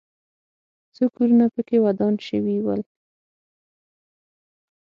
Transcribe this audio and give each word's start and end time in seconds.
څو 0.95 1.05
کورونه 1.15 1.45
پکې 1.53 1.77
ودان 1.85 2.13
شوي 2.27 2.57
ول. 2.61 2.81